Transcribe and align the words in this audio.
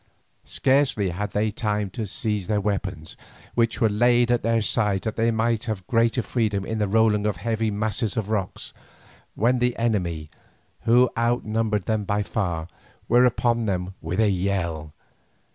Scarcely 0.49 1.09
had 1.11 1.29
they 1.29 1.51
time 1.51 1.91
to 1.91 2.07
seize 2.07 2.47
their 2.47 2.59
weapons, 2.59 3.15
which 3.53 3.79
were 3.79 3.87
laid 3.87 4.31
at 4.31 4.41
their 4.41 4.59
sides 4.63 5.03
that 5.03 5.15
they 5.15 5.29
might 5.29 5.65
have 5.65 5.77
the 5.85 5.91
greater 5.91 6.23
freedom 6.23 6.65
in 6.65 6.79
the 6.79 6.87
rolling 6.87 7.27
of 7.27 7.37
heavy 7.37 7.69
masses 7.69 8.17
of 8.17 8.31
rock, 8.31 8.57
when 9.35 9.59
the 9.59 9.77
enemy, 9.77 10.31
who 10.85 11.11
outnumbered 11.15 11.85
them 11.85 12.03
by 12.03 12.23
far, 12.23 12.67
were 13.07 13.25
upon 13.25 13.67
them 13.67 13.93
with 14.01 14.19
a 14.19 14.31
yell. 14.31 14.91